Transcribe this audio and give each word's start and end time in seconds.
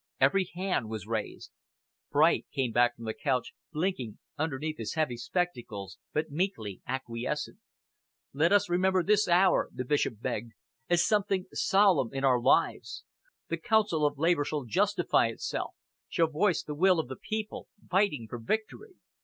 Every 0.19 0.49
hand 0.55 0.89
was 0.89 1.05
raised. 1.05 1.51
Bright 2.09 2.47
came 2.51 2.71
back 2.71 2.95
from 2.95 3.05
the 3.05 3.13
couch, 3.13 3.53
blinking 3.71 4.17
underneath 4.35 4.79
his 4.79 4.95
heavy 4.95 5.15
spectacles 5.15 5.99
but 6.11 6.31
meekly 6.31 6.81
acquiescent. 6.87 7.59
"Let 8.33 8.51
us 8.51 8.67
remember 8.67 9.03
this 9.03 9.27
hour," 9.27 9.69
the 9.71 9.85
Bishop 9.85 10.19
begged, 10.19 10.53
"as 10.89 11.05
something 11.05 11.45
solemn 11.53 12.11
in 12.15 12.23
our 12.23 12.41
lives. 12.41 13.03
The 13.49 13.57
Council 13.57 14.03
of 14.03 14.17
Labour 14.17 14.43
shall 14.43 14.63
justify 14.65 15.27
itself, 15.27 15.75
shall 16.09 16.25
voice 16.31 16.63
the 16.63 16.73
will 16.73 16.99
or 16.99 17.05
the 17.05 17.15
people, 17.15 17.67
fighting 17.87 18.25
for 18.27 18.39
victory." 18.39 18.95